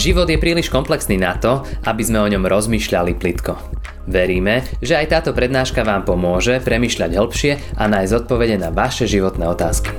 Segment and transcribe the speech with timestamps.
[0.00, 3.52] Život je príliš komplexný na to, aby sme o ňom rozmýšľali plitko.
[4.08, 9.44] Veríme, že aj táto prednáška vám pomôže premyšľať hĺbšie a nájsť odpovede na vaše životné
[9.44, 9.92] otázky.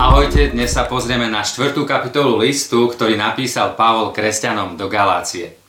[0.00, 5.59] Ahojte, dnes sa pozrieme na štvrtú kapitolu listu, ktorý napísal Pavol kresťanom do Galácie.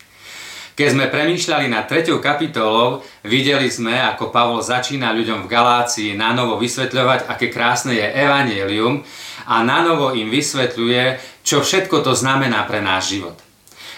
[0.71, 6.31] Keď sme premýšľali nad treťou kapitolou, videli sme, ako Pavol začína ľuďom v Galácii na
[6.31, 9.04] novo vysvetľovať, aké krásne je evanielium
[9.51, 13.36] a na novo im vysvetľuje, čo všetko to znamená pre náš život.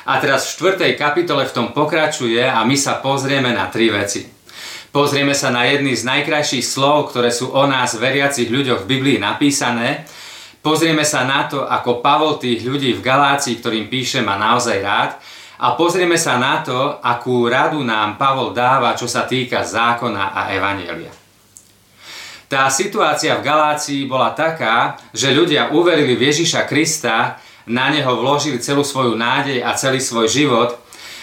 [0.04, 4.28] A teraz v štvrtej kapitole v tom pokračuje a my sa pozrieme na tri veci.
[4.94, 9.18] Pozrieme sa na jedny z najkrajších slov, ktoré sú o nás veriacich ľuďoch v Biblii
[9.18, 10.06] napísané.
[10.62, 15.12] Pozrieme sa na to, ako Pavol tých ľudí v Galácii, ktorým píše, má naozaj rád.
[15.64, 20.52] A pozrieme sa na to, akú radu nám Pavol dáva, čo sa týka zákona a
[20.52, 21.08] evanielia.
[22.52, 28.60] Tá situácia v Galácii bola taká, že ľudia uverili v Ježiša Krista, na neho vložili
[28.60, 30.76] celú svoju nádej a celý svoj život,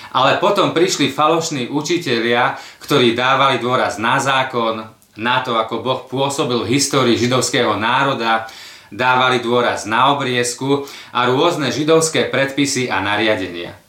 [0.08, 4.88] ale potom prišli falošní učitelia, ktorí dávali dôraz na zákon,
[5.20, 8.48] na to, ako Boh pôsobil v histórii židovského národa,
[8.88, 13.79] dávali dôraz na obriezku a rôzne židovské predpisy a nariadenia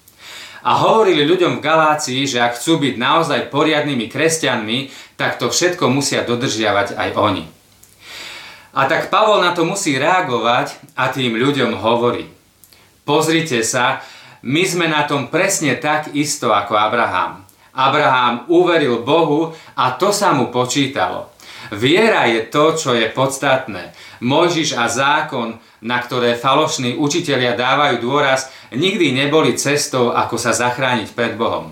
[0.62, 5.90] a hovorili ľuďom v Galácii, že ak chcú byť naozaj poriadnymi kresťanmi, tak to všetko
[5.90, 7.46] musia dodržiavať aj oni.
[8.72, 12.30] A tak Pavol na to musí reagovať a tým ľuďom hovorí.
[13.04, 14.00] Pozrite sa,
[14.46, 17.44] my sme na tom presne tak isto ako Abraham.
[17.76, 21.32] Abraham uveril Bohu a to sa mu počítalo.
[21.72, 23.96] Viera je to, čo je podstatné.
[24.20, 31.16] Mojžiš a zákon, na ktoré falošní učitelia dávajú dôraz, nikdy neboli cestou, ako sa zachrániť
[31.16, 31.72] pred Bohom.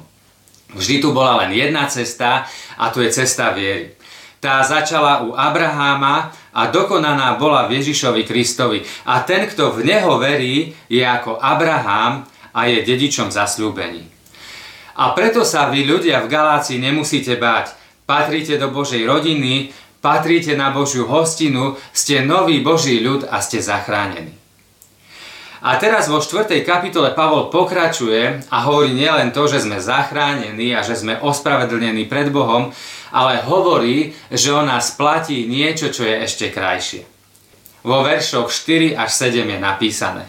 [0.71, 2.47] Vždy tu bola len jedna cesta
[2.79, 3.99] a to je cesta viery.
[4.39, 8.79] Tá začala u Abraháma a dokonaná bola v Ježišovi Kristovi.
[9.03, 12.23] A ten, kto v Neho verí, je ako Abraham
[12.55, 14.07] a je dedičom zasľúbení.
[14.95, 17.75] A preto sa vy ľudia v Galácii nemusíte báť.
[18.07, 24.39] Patríte do Božej rodiny, patríte na Božiu hostinu, ste nový Boží ľud a ste zachránení.
[25.59, 26.63] A teraz vo 4.
[26.63, 32.31] kapitole Pavol pokračuje a hovorí nielen to, že sme zachránení a že sme ospravedlnení pred
[32.31, 32.71] Bohom,
[33.11, 37.03] ale hovorí, že o nás platí niečo, čo je ešte krajšie.
[37.83, 40.23] Vo veršoch 4 až 7 je napísané.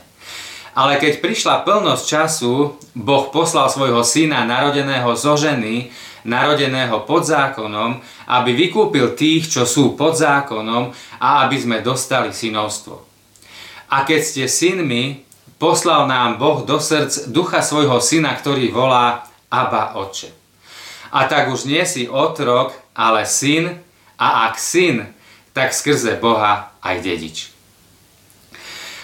[0.74, 5.94] Ale keď prišla plnosť času, Boh poslal svojho syna narodeného zo ženy,
[6.24, 13.00] narodeného pod zákonom, aby vykúpil tých, čo sú pod zákonom a aby sme dostali synovstvo.
[13.90, 15.26] A keď ste synmi,
[15.58, 20.30] poslal nám Boh do srdc ducha svojho syna, ktorý volá Abba Oče.
[21.10, 23.82] A tak už nie si otrok, ale syn,
[24.14, 25.10] a ak syn,
[25.50, 27.50] tak skrze Boha aj dedič.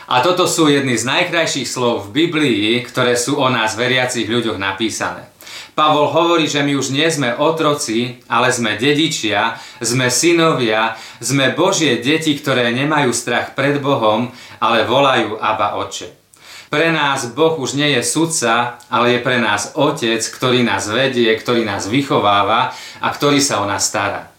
[0.06, 4.54] A toto sú jedny z najkrajších slov v Biblii, ktoré sú o nás veriacich ľuďoch
[4.54, 5.27] napísané.
[5.76, 12.00] Pavol hovorí, že my už nie sme otroci, ale sme dedičia, sme synovia, sme Božie
[12.00, 16.16] deti, ktoré nemajú strach pred Bohom, ale volajú Aba Oče.
[16.72, 21.28] Pre nás Boh už nie je sudca, ale je pre nás Otec, ktorý nás vedie,
[21.36, 22.72] ktorý nás vychováva
[23.04, 24.32] a ktorý sa o nás stará.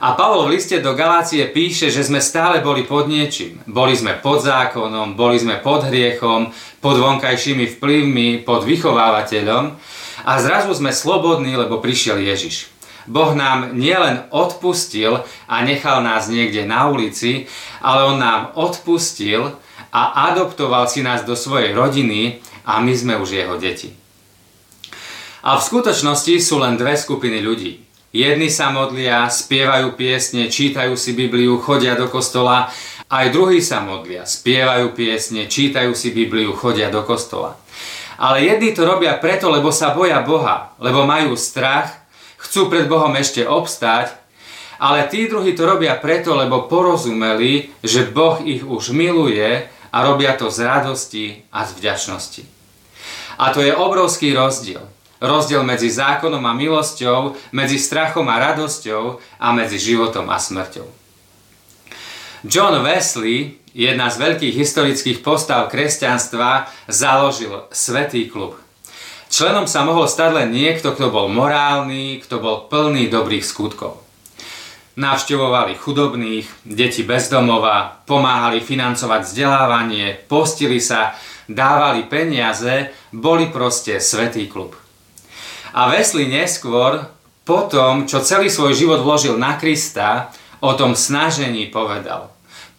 [0.00, 3.60] A Pavol v liste do Galácie píše, že sme stále boli pod niečím.
[3.68, 6.50] Boli sme pod zákonom, boli sme pod hriechom,
[6.80, 12.70] pod vonkajšími vplyvmi, pod vychovávateľom a zrazu sme slobodní, lebo prišiel Ježiš.
[13.10, 17.50] Boh nám nielen odpustil a nechal nás niekde na ulici,
[17.82, 19.58] ale On nám odpustil
[19.90, 23.90] a adoptoval si nás do svojej rodiny a my sme už Jeho deti.
[25.42, 27.82] A v skutočnosti sú len dve skupiny ľudí.
[28.14, 32.70] Jedni sa modlia, spievajú piesne, čítajú si Bibliu, chodia do kostola,
[33.08, 37.58] aj druhí sa modlia, spievajú piesne, čítajú si Bibliu, chodia do kostola.
[38.20, 42.02] Ale jedni to robia preto, lebo sa boja Boha, lebo majú strach,
[42.36, 44.18] chcú pred Bohom ešte obstáť,
[44.82, 50.34] ale tí druhí to robia preto, lebo porozumeli, že Boh ich už miluje a robia
[50.34, 51.24] to z radosti
[51.54, 52.42] a z vďačnosti.
[53.38, 54.82] A to je obrovský rozdiel.
[55.22, 61.01] Rozdiel medzi zákonom a milosťou, medzi strachom a radosťou a medzi životom a smrťou.
[62.42, 68.56] John Wesley jedna z veľkých historických postav kresťanstva, založil Svetý klub.
[69.32, 74.04] Členom sa mohol stať len niekto, kto bol morálny, kto bol plný dobrých skutkov.
[74.92, 81.16] Navštevovali chudobných, deti bezdomova, pomáhali financovať vzdelávanie, postili sa,
[81.48, 84.76] dávali peniaze, boli proste svetý klub.
[85.72, 87.08] A Wesley neskôr,
[87.48, 90.28] po tom, čo celý svoj život vložil na Krista,
[90.60, 92.28] o tom snažení povedal–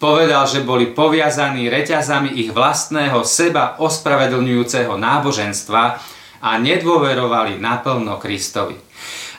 [0.04, 5.82] Povedal, že boli poviazaní reťazami ich vlastného seba ospravedlňujúceho náboženstva
[6.44, 8.76] a nedôverovali naplno Kristovi.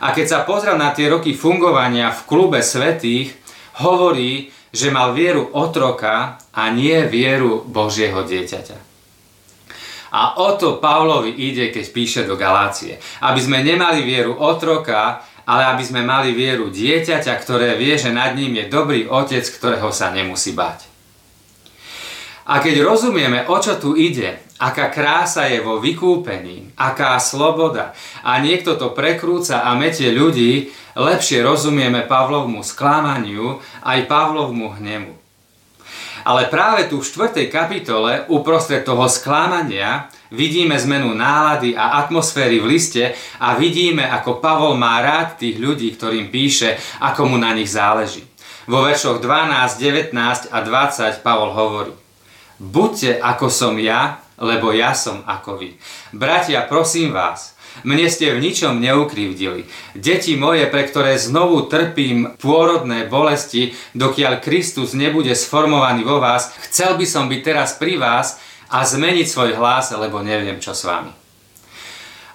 [0.02, 3.38] A keď sa pozrel na tie roky fungovania v klube svetých,
[3.78, 8.78] hovorí, že mal vieru otroka a nie vieru Božieho dieťaťa.
[10.18, 12.98] A o to Pavlovi ide, keď píše do Galácie.
[13.22, 18.34] Aby sme nemali vieru otroka, ale aby sme mali vieru dieťaťa, ktoré vie, že nad
[18.34, 20.86] ním je dobrý otec, ktorého sa nemusí bať.
[22.46, 28.38] A keď rozumieme, o čo tu ide, aká krása je vo vykúpení, aká sloboda a
[28.38, 35.25] niekto to prekrúca a metie ľudí, lepšie rozumieme Pavlovmu sklamaniu aj Pavlovmu hnemu.
[36.26, 37.54] Ale práve tu v 4.
[37.54, 44.74] kapitole, uprostred toho sklamania, vidíme zmenu nálady a atmosféry v liste a vidíme, ako Pavol
[44.74, 48.26] má rád tých ľudí, ktorým píše, ako mu na nich záleží.
[48.66, 51.94] Vo veršoch 12, 19 a 20 Pavol hovorí
[52.58, 55.78] Buďte ako som ja, lebo ja som ako vy.
[56.16, 59.66] Bratia, prosím vás, mne ste v ničom neukrivdili.
[59.98, 66.96] Deti moje, pre ktoré znovu trpím pôrodné bolesti, dokiaľ Kristus nebude sformovaný vo vás, chcel
[66.96, 68.38] by som byť teraz pri vás
[68.70, 71.10] a zmeniť svoj hlas, lebo neviem, čo s vami.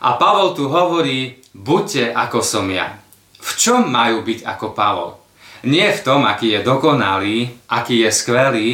[0.00, 2.96] A Pavol tu hovorí, buďte ako som ja.
[3.40, 5.19] V čom majú byť ako Pavol?
[5.60, 8.68] Nie v tom, aký je dokonalý, aký je skvelý,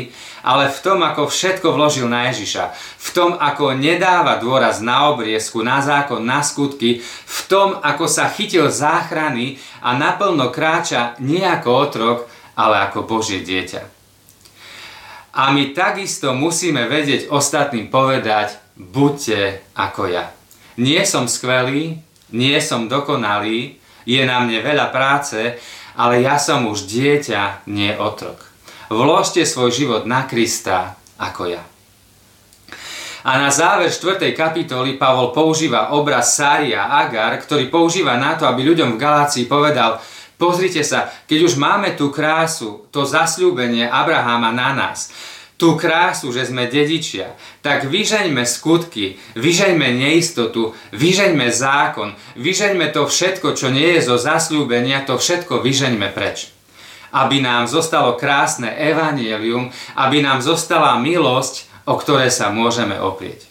[0.46, 5.66] ale v tom, ako všetko vložil na Ježiša, v tom, ako nedáva dôraz na obriezku,
[5.66, 11.68] na zákon, na skutky, v tom, ako sa chytil záchrany a naplno kráča nie ako
[11.74, 12.18] otrok,
[12.54, 13.82] ale ako Božie dieťa.
[15.36, 20.30] A my takisto musíme vedieť ostatným povedať, buďte ako ja.
[20.78, 21.98] Nie som skvelý,
[22.30, 25.58] nie som dokonalý, je na mne veľa práce,
[25.96, 28.44] ale ja som už dieťa, nie otrok.
[28.92, 31.64] Vložte svoj život na Krista ako ja.
[33.26, 34.22] A na záver 4.
[34.38, 39.98] kapitoly Pavol používa obraz Sári Agar, ktorý používa na to, aby ľuďom v Galácii povedal,
[40.38, 45.10] pozrite sa, keď už máme tú krásu, to zasľúbenie Abraháma na nás,
[45.56, 47.32] tú krásu, že sme dedičia,
[47.64, 55.08] tak vyžeňme skutky, vyžeňme neistotu, vyžeňme zákon, vyžeňme to všetko, čo nie je zo zasľúbenia,
[55.08, 56.52] to všetko vyžeňme preč
[57.16, 63.48] aby nám zostalo krásne evanielium, aby nám zostala milosť, o ktoré sa môžeme oprieť.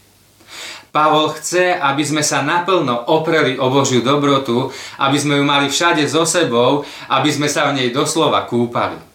[0.93, 6.05] Pavol chce, aby sme sa naplno opreli o Božiu dobrotu, aby sme ju mali všade
[6.07, 9.14] so sebou, aby sme sa v nej doslova kúpali.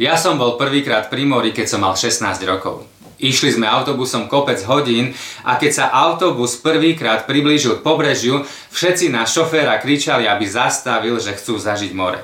[0.00, 2.88] Ja som bol prvýkrát pri mori, keď som mal 16 rokov.
[3.22, 5.12] Išli sme autobusom kopec hodín
[5.44, 8.42] a keď sa autobus prvýkrát priblížil k pobrežiu,
[8.72, 12.18] všetci na šoféra kričali, aby zastavil, že chcú zažiť more.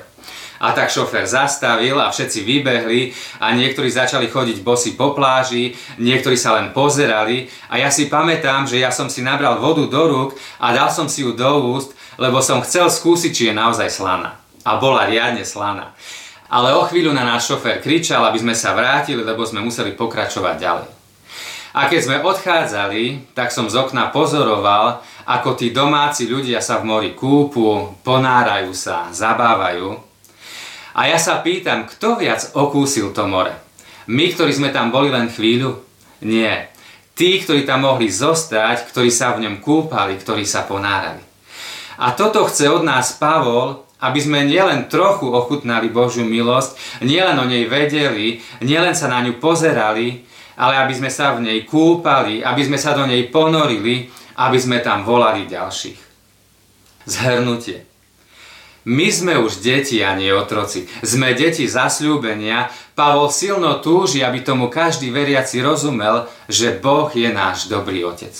[0.59, 5.71] A tak šofer zastavil a všetci vybehli a niektorí začali chodiť bosy po pláži,
[6.03, 10.03] niektorí sa len pozerali a ja si pamätám, že ja som si nabral vodu do
[10.03, 13.87] rúk a dal som si ju do úst, lebo som chcel skúsiť, či je naozaj
[13.87, 14.35] slaná.
[14.67, 15.95] A bola riadne slaná.
[16.49, 20.55] Ale o chvíľu na náš šofer kričal, aby sme sa vrátili, lebo sme museli pokračovať
[20.57, 20.89] ďalej.
[21.77, 26.89] A keď sme odchádzali, tak som z okna pozoroval, ako tí domáci ľudia sa v
[26.89, 29.93] mori kúpu, ponárajú sa, zabávajú.
[30.97, 33.53] A ja sa pýtam, kto viac okúsil to more?
[34.09, 35.77] My, ktorí sme tam boli len chvíľu?
[36.25, 36.73] Nie.
[37.13, 41.21] Tí, ktorí tam mohli zostať, ktorí sa v ňom kúpali, ktorí sa ponárali.
[42.01, 47.45] A toto chce od nás Pavol, aby sme nielen trochu ochutnali Božiu milosť, nielen o
[47.45, 50.23] nej vedeli, nielen sa na ňu pozerali,
[50.59, 54.07] ale aby sme sa v nej kúpali, aby sme sa do nej ponorili,
[54.39, 55.99] aby sme tam volali ďalších.
[57.07, 57.89] Zhrnutie.
[58.87, 60.87] My sme už deti a nie otroci.
[61.03, 62.71] Sme deti zasľúbenia.
[62.95, 68.31] Pavol silno túži, aby tomu každý veriaci rozumel, že Boh je náš dobrý otec.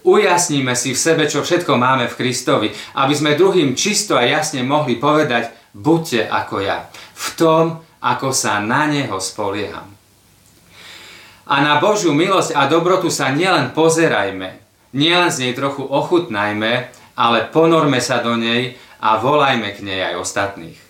[0.00, 4.64] Ujasníme si v sebe, čo všetko máme v Kristovi, aby sme druhým čisto a jasne
[4.64, 7.64] mohli povedať, buďte ako ja, v tom,
[8.00, 9.92] ako sa na Neho spolieham.
[11.50, 14.56] A na Božiu milosť a dobrotu sa nielen pozerajme,
[14.96, 16.72] nielen z nej trochu ochutnajme,
[17.18, 20.80] ale ponorme sa do nej a volajme k nej aj ostatných.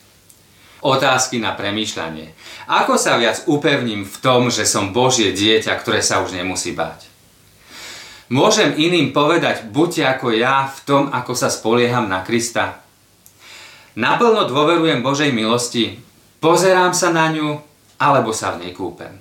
[0.81, 2.33] Otázky na premýšľanie.
[2.71, 7.10] Ako sa viac upevním v tom, že som Božie dieťa, ktoré sa už nemusí báť?
[8.31, 12.79] Môžem iným povedať, buďte ako ja v tom, ako sa spolieham na Krista?
[13.99, 15.99] Naplno dôverujem Božej milosti,
[16.39, 17.59] pozerám sa na ňu,
[17.99, 19.19] alebo sa v nej kúpem.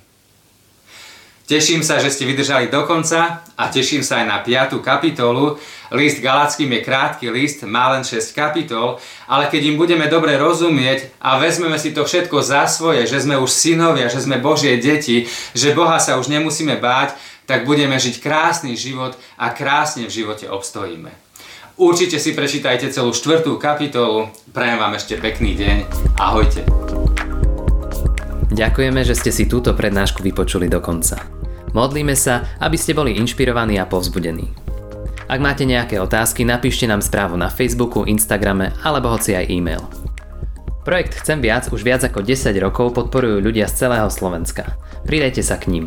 [1.50, 4.78] Teším sa, že ste vydržali do konca a teším sa aj na 5.
[4.78, 5.58] kapitolu.
[5.90, 11.18] List Galackým je krátky list, má len 6 kapitol, ale keď im budeme dobre rozumieť
[11.18, 15.26] a vezmeme si to všetko za svoje, že sme už synovia, že sme Božie deti,
[15.50, 17.18] že Boha sa už nemusíme báť,
[17.50, 21.10] tak budeme žiť krásny život a krásne v živote obstojíme.
[21.74, 24.30] Určite si prečítajte celú štvrtú kapitolu.
[24.54, 25.76] Prajem vám ešte pekný deň.
[26.22, 26.62] Ahojte.
[28.54, 31.18] Ďakujeme, že ste si túto prednášku vypočuli do konca.
[31.74, 34.46] Modlíme sa, aby ste boli inšpirovaní a povzbudení.
[35.26, 39.82] Ak máte nejaké otázky, napíšte nám správu na Facebooku, Instagrame alebo hoci aj e-mail.
[40.86, 44.78] Projekt Chcem viac už viac ako 10 rokov podporujú ľudia z celého Slovenska.
[45.02, 45.86] Pridajte sa k ním.